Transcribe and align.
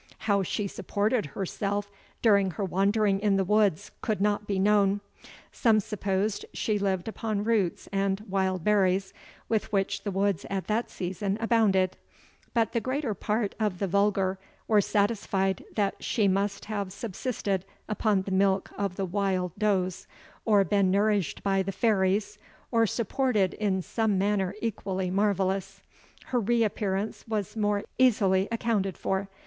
How 0.17 0.41
she 0.41 0.65
supported 0.65 1.27
herself 1.27 1.91
during 2.23 2.49
her 2.57 2.65
wandering 2.65 3.19
in 3.19 3.35
the 3.37 3.43
woods 3.43 3.91
could 4.01 4.19
not 4.19 4.47
be 4.47 4.57
known 4.57 4.99
some 5.51 5.79
supposed 5.79 6.43
she 6.55 6.79
lived 6.79 7.07
upon 7.07 7.43
roots 7.43 7.87
and 7.91 8.19
wild 8.21 8.63
berries, 8.63 9.13
with 9.47 9.71
which 9.71 10.01
the 10.03 10.09
woods 10.09 10.43
at 10.49 10.65
that 10.65 10.89
season 10.89 11.37
abounded; 11.39 11.97
but 12.55 12.71
the 12.71 12.81
greater 12.81 13.13
part 13.13 13.53
of 13.59 13.77
the 13.77 13.85
vulgar 13.85 14.39
were 14.67 14.81
satisfied 14.81 15.63
that 15.75 16.03
she 16.03 16.27
must 16.27 16.65
have 16.65 16.91
subsisted 16.91 17.63
upon 17.87 18.23
the 18.23 18.31
milk 18.31 18.71
of 18.79 18.95
the 18.95 19.05
wild 19.05 19.51
does, 19.55 20.07
or 20.45 20.63
been 20.63 20.89
nourished 20.89 21.43
by 21.43 21.61
the 21.61 21.71
fairies, 21.71 22.39
or 22.71 22.87
supported 22.87 23.53
in 23.53 23.83
some 23.83 24.17
manner 24.17 24.55
equally 24.63 25.11
marvellous. 25.11 25.83
Her 26.25 26.39
re 26.39 26.63
appearance 26.63 27.23
was 27.27 27.55
more 27.55 27.83
easily 27.99 28.47
accounted 28.51 28.97
for. 28.97 29.29